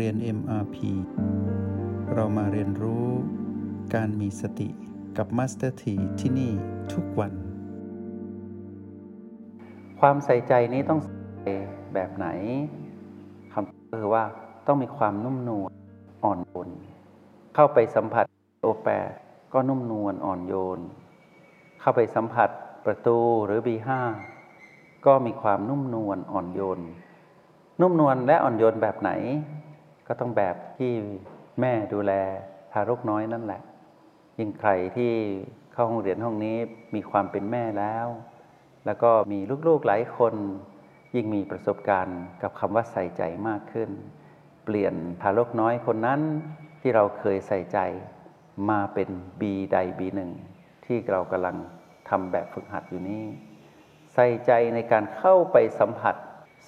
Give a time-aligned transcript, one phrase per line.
[0.00, 0.76] เรียน MRP
[2.14, 3.06] เรามาเรียนรู้
[3.94, 4.68] การมีสติ
[5.16, 6.52] กับ Master T ที่ที่นี่
[6.92, 7.32] ทุกวัน
[10.00, 11.50] ความใส่ใจนี้ต้องใส่
[11.94, 12.26] แบบไหน
[13.52, 14.24] คำตอบก็คือว่า
[14.66, 15.70] ต้องมีความนุ่มนวล
[16.24, 16.68] อ่อนโยน
[17.54, 18.24] เข้าไปสัมผัส
[18.62, 19.10] โอแปด
[19.52, 20.78] ก็นุ่มนวลอ่อนโยน
[21.80, 22.48] เข้าไปสัมผัส
[22.86, 23.90] ประตูหรือ B5
[25.06, 26.80] ก็มีความนุ่มนวลอ่อนโยน
[27.80, 29.12] นุ่มนวลและอ่อนโยนแบบไหน
[30.06, 30.92] ก็ต้องแบบที่
[31.60, 32.12] แม่ดูแล
[32.72, 33.62] ทารกน้อยนั่นแหละ
[34.38, 35.12] ยิ่งใครที่
[35.72, 36.56] เข้าห้องเรียนห้องนี้
[36.94, 38.06] มีความเป็นแม่แล้ว
[38.86, 40.34] แล้วก็มีลูกๆหลายคน
[41.14, 43.90] ยิ่งมีประสบการณ์กับคำว่าใส่ใจมากขึ้น
[44.64, 46.20] เปลี่ยนทารกน้อยคนนั้น
[46.80, 47.78] ที่เราเคยใส่ใจ
[48.70, 49.08] มาเป็น
[49.40, 50.30] บีใดบีหนึ่ง
[50.84, 51.56] ที่เรากำลัง
[52.08, 53.24] ทำแบบฝึกหัดอยู่นี้
[54.14, 56.14] ใส่ใจในการเข้าไปสัมผัส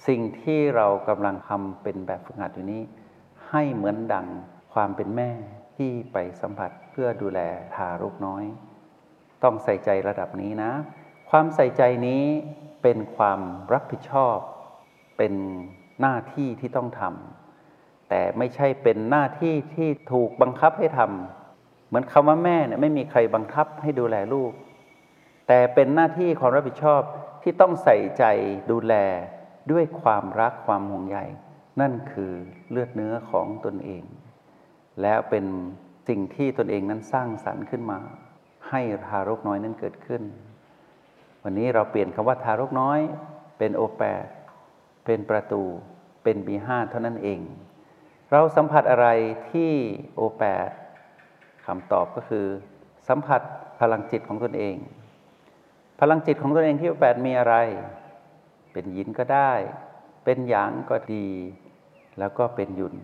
[0.07, 2.81] สิ่งที่เรากำลังทำเป็นแบบฝึกหัดอยู่นี้
[3.51, 4.27] ให้เหมือนดัง
[4.73, 5.29] ความเป็นแม่
[5.77, 7.39] ที่ไปสัมผัสเพื่อดูแล
[7.75, 8.43] ทารกน้อย
[9.43, 10.71] ต้องใส่ใจระดับนี้นะ
[11.29, 12.23] ความใส่ใจนี้
[12.81, 13.39] เป็นความ
[13.73, 14.37] รับผิดชอบ
[15.17, 15.33] เป็น
[16.01, 24.51] หน้าที่ที่ต้องทำแต่ไม่ใช่เป็นหน้าที่ที่ถูกบังคับให้ทำเหมือนคำว่าแม่เนี่ยไม่มีใครบังคับให้ดูแลลูก
[25.47, 27.01] แต่เป็นหน้าที่ความรับผิดชอบ
[27.43, 28.23] ที่ต้องใส่ใจ
[28.71, 28.93] ดูแล
[29.71, 31.17] ด้วยความรักความห่วงใย
[31.81, 32.31] นั่นคือ
[32.71, 34.03] เลือดเนื้อของตนเอง
[35.01, 35.45] แล้วเป็น
[36.07, 37.99] สิ่งที่ตนเองนั้นสร้างสรรค์ขึ้นมา
[38.69, 40.23] ให้ทารกน้อยนั้นเกิดขึ้น
[41.43, 42.99] วันนี้เราเปลี่ยนคำว่าทารกน้อย
[43.57, 44.25] เป็นโอแปด
[45.05, 45.63] เป็นประตู
[46.23, 47.39] เป็นบีห้าเท่านั้นเอง
[48.31, 49.07] เราสัมผัสอะไร
[49.51, 49.71] ที่
[50.15, 50.69] โอแปด
[51.65, 52.45] คำตอบก็คือ
[53.07, 53.41] สัมผัส
[53.79, 54.75] พลังจิตของตนเอง
[55.99, 57.55] พลังจิตของตนเองที่โอแปดมีอะไร
[58.71, 59.51] เป็นยินก็ได้
[60.23, 61.27] เป็นหยางก็ดี
[62.19, 62.95] แล้วก็เป็นยุน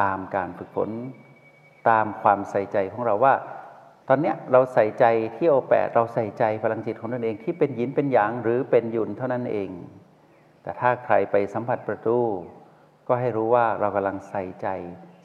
[0.00, 0.90] ตามการฝึกฝน
[1.88, 3.34] ตามความใส่ใจของเราว่า
[4.08, 5.04] ตอนเนี้ยเราใส่ใจ
[5.36, 9.70] ที่โอแปดเราใส่ใจพลังจิตของตนเองที่เป็นยินเป็นหยางหรือเป็นยุนเท่านั้นเอง
[10.62, 12.18] แต่ถ้าใครไปสัมผัสประตู
[13.08, 14.68] ก็ให้รู้ว่าเรากำลังใส่ใจ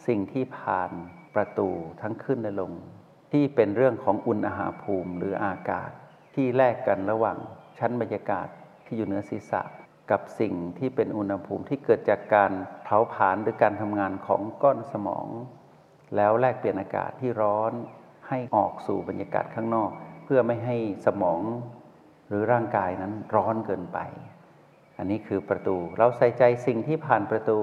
[0.07, 0.91] สิ่งที่ผ่าน
[1.35, 1.69] ประตู
[2.01, 2.71] ทั้งขึ้นและลง
[3.31, 5.89] ที่เป็นเรื่องของอุณหภูมิหรืออากาศ
[6.35, 7.37] ที่แลกกันระหว่าง
[7.79, 8.47] ชั้นบรรยากาศ
[8.85, 9.61] ที่อยู่เหนือศีรษะ
[10.11, 12.51] กับสิ่งที่เป็นอุณหภูมิที่เกิดจากการ
[12.83, 15.27] เผาผลาญหรือการทำงานของก้อนสมอง
[16.15, 17.71] แล้วแลกเปลี่ยนอากาศที่ร้อน
[18.27, 19.89] ให้ออกสู่บรรยากาศข้างนอก
[20.23, 21.41] เพื่อไม่ให้สมอง
[22.27, 23.99] หรือร่างกายนั้นร้อนเกินไป
[24.97, 27.59] อันนี้คือประตู เราใส่ใจสิ่งที่ผ่านประตู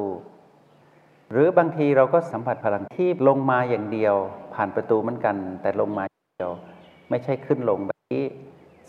[1.32, 4.14] หรือบางทีเราก็สัมผัสพลังที่ลงมาอย่างเดียว
[4.54, 6.50] ผ่านประตูเหมือนกัน แต่ลงมาอย่างเดียว
[7.10, 8.24] ไม่ใช่ขึ้นลงแบบนี้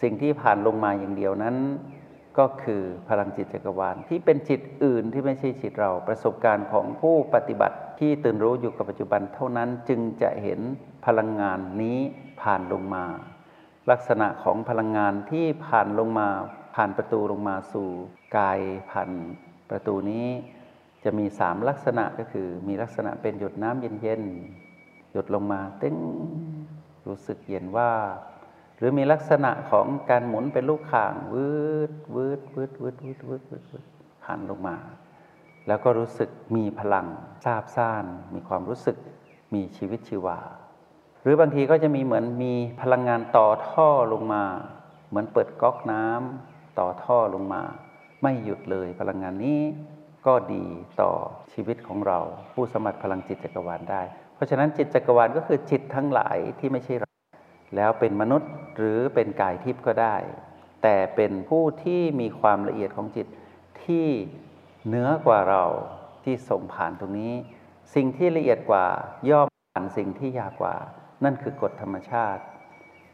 [0.02, 1.56] สิ่งที่ผ่านลงมาอย่างเดียวนั้น
[2.38, 10.60] ก็คือพลังจิตจักรวาลที่เป็นจิตอื่นที่ไม่ใช่จิตเราประสบการณ์ของผู้ปฏิบัติที่ตื่นรู้อยู่กับปัจจุบันเท่านั้นจึงจะเห็น
[11.06, 12.00] พลังงานนี้
[12.42, 13.06] ผ่านลงมา
[13.92, 16.28] ลักษณะของพลังงานที่ผ่านลงมา
[16.76, 17.90] ผ่านประตูลงมาสู่
[18.38, 18.60] กาย
[18.92, 19.10] ผ่าน
[19.70, 20.28] ประตูนี้
[21.04, 25.98] จะมีสามลักษณะก็คือ มีลักษณะเป็นหยดน้ำเย็นๆหยดลงมาเต้ง
[27.08, 27.92] รู้สึกเย็นว่า
[28.80, 31.50] หรือมีลักษณะของการหมุนเป็นลูกข่างวื
[31.90, 33.86] ดวืดวืดวืดวืดวืดวืดวืด
[34.24, 34.78] ผ่านลงมา
[35.68, 37.08] แล้วก็รู้สึกมีพลัง
[37.46, 38.98] ซาบซ่าน มีความรู้สึก
[39.54, 40.40] มีชีวิตชีวา
[41.24, 44.44] หรือบางทีก็จะมีเหมือนมีพลังงานต่อท่อลงมา
[45.10, 47.62] เหมือนเปิดก๊อกน้ำต่อท่อลงมา
[48.24, 49.62] ไม่หยุดเลยพลังงานนี้
[50.28, 50.66] ก็ดี
[51.02, 51.12] ต่อ
[51.54, 52.20] ชีวิตของเรา
[52.54, 54.02] ผู้สมัครพลังจิตจักรวาลได้
[54.36, 57.09] เพราะฉะนั้นจิตจักรวาลก็คือจิตทั้งหลายที่ไม่ใช่เรา
[57.76, 60.16] แล้วเป็นมนุษย์หรือเป็นกายทิพย์ก็ได้
[60.84, 63.28] แต่เป็นผู้ที่มีความละเอียดของจิต
[63.84, 64.08] ที่
[64.86, 65.66] เหนือกว่าเรา
[66.24, 67.34] ที่ส่งผ่านตรงนี้
[67.96, 68.86] สิ่งที่ละเอียดกว่า
[69.30, 70.76] ย่อมผ่านสิ่งที่ยากกว่า
[71.24, 72.44] นั่นคือกฎธรรมชาติ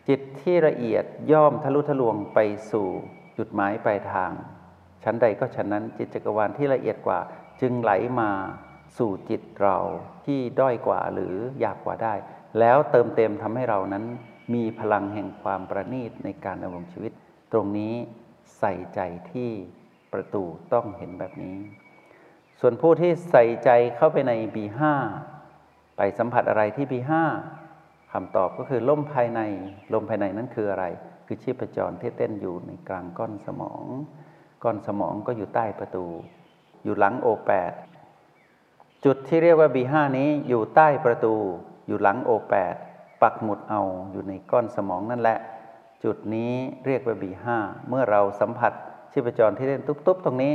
[0.08, 2.40] จิตที่ละเอียดย่อมทะลุทะลวงไป
[2.72, 2.88] สู่
[3.38, 4.32] จุดหมายปลายทาง
[5.04, 7.20] ชั้นใดก็ชั้นนั้นจิตจักรวาลที่ละเอียดกว่า
[7.62, 8.32] จึงไหลมา
[8.98, 9.78] สู่จิตเรา
[10.26, 12.14] ที่ด้อยกว่าหรือยากกว่าได้
[12.60, 14.06] แล้วเติมเต็มทำให้เรานั้น
[14.54, 17.12] มีพลังแห่งความประณีตในการดำรงชีวิต
[17.52, 17.94] ตรงนี้
[18.60, 19.00] ใส่ใจ
[19.32, 19.52] ที่
[20.14, 20.44] ประตู
[20.74, 21.58] ต้องเห็นแบบนี้
[22.60, 24.80] ส่วนผู้ที่ใส่ใจเข้าไปใน B5
[25.98, 27.12] ไปสัมผัสอะไรที่ B5
[28.12, 29.42] คำตอบก็คือลมภายใน
[29.94, 30.86] ลมภายในนั้นคืออะไร
[31.26, 33.84] คือชีพจรที่เต้นอยู่ในกลางก้อนสมอง
[34.64, 36.06] ก้อนสมองก็อยู่ใต้ประตู
[36.84, 37.72] อยู่หลังโอแปด
[39.06, 41.36] จุดที่เรียกว่า B5 นี้อยู่ใต้ประตู
[41.88, 42.76] อยู่หลังโอแปด
[43.22, 43.82] ปักหมุดเอา
[44.12, 45.40] อยู่ในก้อนสมองนั่นแหละ
[46.04, 46.52] จุดนี้
[46.86, 47.46] เรียกว่า B5
[47.90, 48.74] เมื่อเราสัมผัส
[49.12, 50.54] ชีพจรที่เต้นตุ๊บๆตรงนี้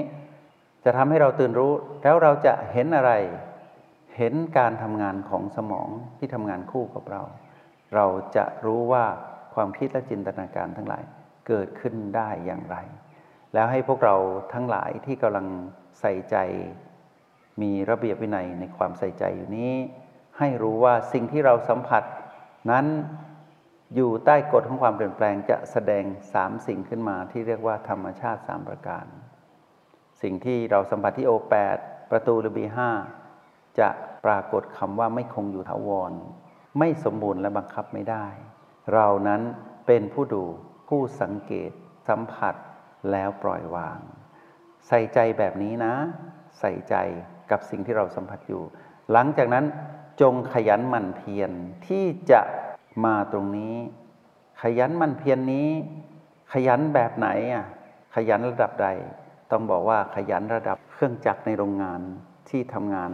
[0.85, 1.73] จะทำให้เราตื่นรู้
[2.03, 3.13] แล้วเราจะเห็นอะไร
[4.17, 7.23] เห็นการทำงานของสมองที่ทำงานคู่กับเรา
[7.95, 9.05] เราจะรู้ว่า
[9.55, 11.03] ความคิดและจินตนาการทั้งหลาย
[11.49, 12.77] เกิดขึ้นได้อย่างไร
[13.55, 14.17] แล้วให้พวกเรา
[14.53, 15.47] ทั้งหลายที่กำลัง
[16.01, 16.37] ใส่ใจ
[17.63, 19.73] มีระเบียบวินัยในความใส่ใจอยู่นี้
[20.39, 22.03] ให้รู้ว่าสิ่งที่เราสัมผัส
[22.71, 22.87] นั้น
[23.95, 26.05] อยู่ใต้กฎของความเปลี่ยนแปลงจะแสดง
[26.35, 29.07] สามสิ่งขึ้นมาที่เรียกว่าธรรมชาติสามประการ
[30.23, 31.77] สิ่งที่เราสัมผัสที่โอแปด
[32.11, 32.91] ประตูหรือบีห้า
[33.79, 33.89] จะ
[34.25, 36.13] ปรากฏคำว่าไม่คงอยู่ถาวร
[36.79, 38.27] ไม่สมบูรณ์และบังคับไม่ได้
[38.95, 39.43] เรานั้น
[39.87, 40.45] เป็นผู้ดู
[40.89, 41.71] ผู้สังเกต
[42.09, 42.55] สัมผัส
[43.11, 43.99] แล้วปล่อยวาง
[44.89, 45.95] ใส่ใจแบบนี้นะ
[46.61, 46.95] ใส่ใจ
[47.51, 48.63] กับสิ่งที่เราสัมผัสอยู่
[49.13, 49.65] หลังจากนั้น
[50.21, 51.51] จงขยันหมั่นเพียร
[51.87, 52.41] ที่จะ
[53.05, 53.77] มาตรงนี้
[54.63, 55.69] ขยันหมั่นเพียรนนี้
[56.53, 57.67] ขยันแบบไหนอะ
[58.15, 58.89] ขยันระดับใด
[59.51, 62.01] ต้องบอกว่าขยันระดับเครื่องจักรในโรงงาน
[62.49, 63.13] ที่ทำงาน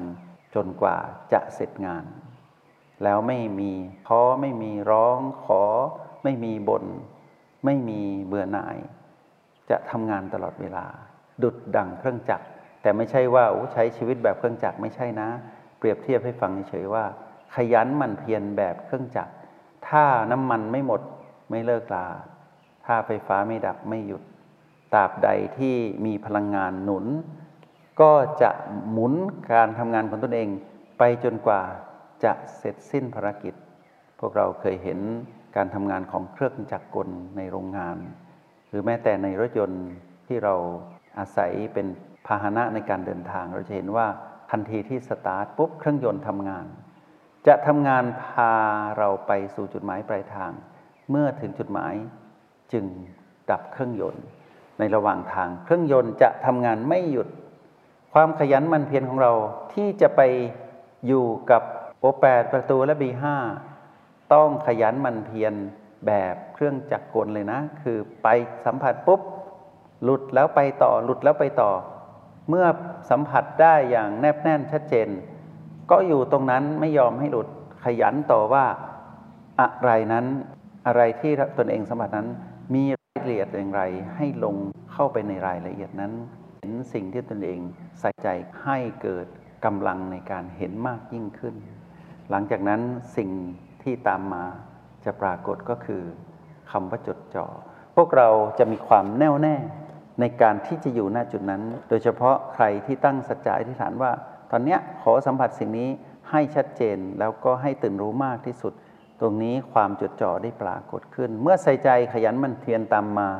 [0.54, 0.96] จนกว่า
[1.32, 2.04] จะเสร็จงาน
[3.04, 3.72] แล้วไม่มี
[4.06, 5.62] ท้อไม่มีร้องขอ
[6.24, 6.84] ไม่มีบน่น
[7.64, 8.76] ไม่มีเบื่อหน่าย
[9.70, 10.86] จะทำงานตลอดเวลา
[11.42, 12.46] ดุดดังเครื่องจักร
[12.82, 15.28] แต่ไม่ใช่ว่าใช้ชีวิตแบบเครื่องจักรไม่ใช่นะ
[15.78, 17.04] เปรียบเทียบให้ฟังเฉยว่า
[17.54, 19.32] ขยันหมั่นเพียรแบบเครื่องจักร
[19.88, 21.00] ถ้าน้ำมันไม่หมด
[21.50, 22.06] ไม่เลิกลา
[22.86, 24.22] ถ้าไฟฟ้าไม่ดับไม่หยุด
[24.94, 25.28] ตราบใด
[25.58, 25.76] ที่
[26.06, 27.06] มีพลังงานหนุน
[28.00, 28.12] ก็
[28.42, 28.50] จะ
[28.90, 29.12] หมุน
[29.52, 30.48] การทำงานของตนเอง
[30.98, 31.62] ไปจนกว่า
[32.24, 33.54] จะเสร็จสิ้นภารกิจ
[34.20, 34.98] พวกเราเคยเห็น
[35.56, 37.96] การทำงานของเครื่องจักรกลในโรงงาน
[38.68, 39.86] หรือแม้แต่ในรถยนต์
[40.26, 40.54] ที่เรา
[41.18, 41.86] อาศัยเป็น
[42.26, 44.06] พาหนะในการเดินทาง เราจะเห็นว่า
[44.50, 46.66] ทันทีที่สตาร์ทปุ๊บเครื่องยนต์ทำงาน
[47.46, 48.52] จะทำงานพา
[48.98, 50.52] เราไปสู่จุดหมายปลายทาง
[51.10, 51.94] เมื่อถึงจุดหมาย
[52.72, 52.84] จึง
[53.50, 54.24] ดับเครื่องยนต์
[54.78, 57.28] ในระหว่างทางเครื่องยนต์จะทำงานไม่หยุด
[58.12, 59.32] ความขยันมันเพียรของเรา
[59.74, 60.20] ที่จะไป
[61.06, 61.62] อยู่กับ
[62.00, 63.36] โอแปดประตูและบีห้า
[64.32, 65.54] ต้องขยันมันเพียร
[66.06, 68.28] แบบเครื่องจักรกลเลยนะ คือไป
[68.64, 69.20] สัมผัสปุ๊บ
[70.04, 71.70] หลุดแล้วไปต่อหลุดแล้วไปต่อ
[72.48, 72.66] เมื่อ
[73.10, 75.08] สัมผัสได้อย่างแนบแน่นชัดเจน
[75.90, 77.48] ก็อยู่ตรงนั้นไม่ยอมให้หลุด
[77.84, 78.66] ขยันต่อว่า
[79.60, 80.26] อะไรนั้น
[80.86, 82.28] อะไรที่ตนเองสัมผัสนั้น
[82.74, 83.82] มีรายละเอียดอย่างไร
[84.16, 84.56] ให้ลง
[84.92, 86.12] เข้าไปในรายละเอียดนั้น
[86.58, 87.60] เห็นสิ่งที่ตนเอง
[88.00, 88.28] ใส่ใจ
[88.62, 89.26] ให้เกิด
[89.64, 91.54] กำลังในการเห็นมากยิ่งขึ้น
[92.30, 92.80] หลังจากนั้น
[93.16, 93.30] สิ่ง
[93.82, 94.44] ที่ตามมา
[95.04, 96.02] จะปรากฏก็คือ
[96.70, 97.46] คำว่าจดจ่อ
[97.96, 98.28] พวกเรา
[98.58, 99.56] จะมีความแน่วแน่
[100.20, 104.12] ในการที่จะอยู่หน้าจุดนั้น โดยเฉพาะใครที่ตั้งสัจจะอธิษฐานว่า
[104.50, 105.88] ตอนนี้ขอสัมผัสสิ่งนี้
[106.30, 108.72] ให้ชัดเจนแล้วก็ให้ตื่นรู้มากที่สุด
[109.20, 113.30] ตรงนี้ความจดจ่อได้ปรากฏขึ้น เมื่อใส่ใจขยันมันเพียรตามมา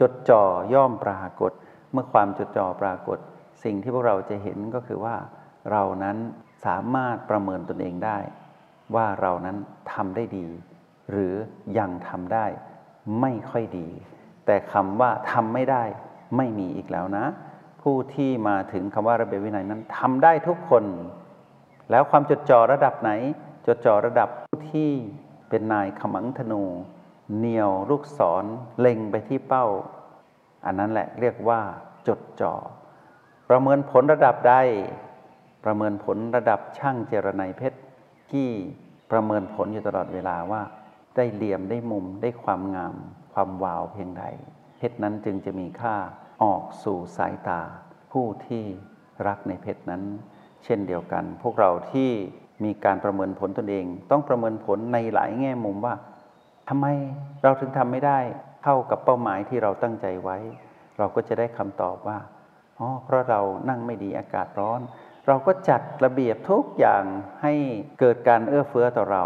[0.00, 0.42] จดจ่อ
[0.74, 1.52] ย่อมปรากฏ
[1.92, 3.18] เมื่อความจดจ่อปรากฏ
[3.64, 5.16] สิ่งที่พวกเราจะเห็นก็คือว่า
[5.70, 6.16] เรานั้น
[6.66, 8.18] สามารถประเมินตนเองได้
[8.94, 9.56] ว่าเรานั้น
[9.92, 10.46] ทำได้ดี
[11.10, 11.34] หรือ
[11.78, 12.46] ยังทำได้
[13.20, 13.88] ไม่ค่อยดี
[14.46, 15.84] แต่คำว่าทำไม่ได้
[16.36, 17.24] ไม่มีอีกแล้วนะ
[17.82, 20.84] ผู้ที่มาถึงคำว่าระเบียบวินัยนั้นทำได้ทุกคน
[21.90, 23.10] แล้วความจดจ่อระดับไหน
[23.66, 24.90] จดจ่อระดับผู้ที่
[25.48, 26.62] เป็นนายขมังธนู
[27.36, 28.44] เหนียวลูกศร
[28.80, 29.66] เล็งไปที่เป้า
[30.66, 31.60] อันนั้นแหละเรียกว่า
[32.08, 32.54] จดจ่อ
[33.48, 34.54] ประเมินผลระดับใด
[35.64, 37.78] ประเมินผลระดับช่างเจรไนเพชร
[38.30, 38.48] ที่
[39.10, 40.62] ประเมินผลอยู่ตลอดเวลาว่า
[41.16, 42.94] ได้เหลี่ยมได้มุมได้ความงาม
[43.32, 44.24] ความวาวเพียงใด
[44.78, 45.96] เพชรนั้นจึงจะมีค่า
[46.42, 47.60] ออกสู่สายตา
[48.12, 48.64] ผู้ที่
[49.26, 50.02] รักในเพชรนั้น
[50.64, 52.10] เช่นเดียวกัน พวกเราที่
[52.64, 55.94] มีการประเมินผลตนเอง ต้องประเมินผลในหลายแง่มุมว่า
[56.68, 56.86] ทำไม
[57.42, 58.18] เราถึงทำไม่ได้
[58.62, 60.38] เท่ากับเป้าหมายที่เราตั้งใจไว้
[60.98, 62.18] เราก็จะได้คำตอบว่า
[62.78, 64.80] อ๋อเพราะเรานั่งไม่ดีอากาศร้อน
[65.26, 67.04] เราก็จัดระเบียบทุกอย่าง
[67.42, 67.54] ให้
[68.00, 69.24] เกิดการเอื้อเฟื้อต่อเรา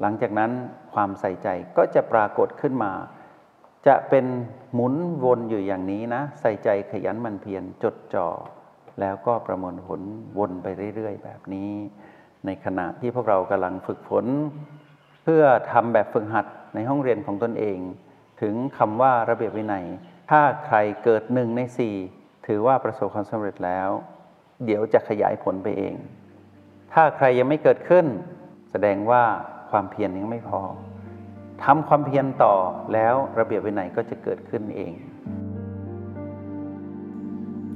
[0.00, 0.50] หลังจากนั้น
[0.94, 2.92] ความใส่ใจก็จะปรากฏขึ้นมา
[3.86, 4.26] จะเป็น
[4.74, 8.28] หมุนวนอยู่อย่างนี้นะ ใส่ใจขยันมันเพียรจดจ่อ
[9.00, 10.00] แล้วก็ประมวลผล
[10.38, 11.70] วนไปเรื่อย ๆ แบบนี้
[12.46, 14.26] ในขณะที่พวกเรากำลังฝึกฝน
[15.24, 17.78] เพื่อทำแบบฝึกหัดในห้องเรียนของตนเอง
[18.42, 19.86] ถึงคำว่าระเบียบวินัย
[20.30, 21.94] ถ้าใครเกิดหนึ่งในสี่
[22.46, 23.88] ถือว่าประสบความสำเร็จแล้ว
[24.64, 25.94] เดี๋ยวจะขยายผลไปเอง
[26.92, 28.06] ถ้าใครยังไม่เกิดขึ้น
[28.70, 29.22] แสดงว่า
[29.70, 30.60] ความเพียรยังไม่พอ
[31.62, 32.54] ทำความเพียรต่อ
[32.92, 34.92] แล้วระเบียบวินัยก็จะเกิดขึ้นเอง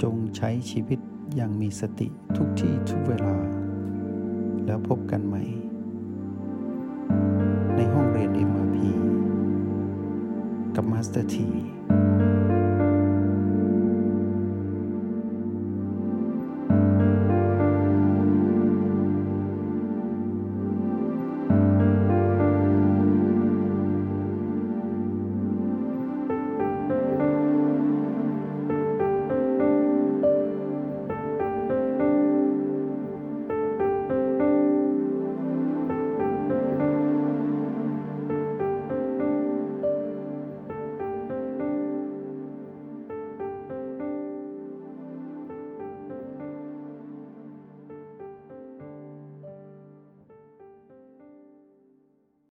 [0.02, 0.99] จงใช้ชีวิต
[1.37, 3.37] อย่างมีสติทุกที่ทุกเวลา
[4.66, 5.42] แล้วพบกันใหม่
[7.76, 8.76] ในห้องเรียน MRP
[10.75, 11.49] กับ Master T